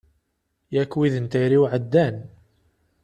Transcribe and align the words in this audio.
Yak 0.73 0.91
wid 0.97 1.13
n 1.19 1.25
tayri-w 1.31 1.63
ɛeddan. 1.75 2.15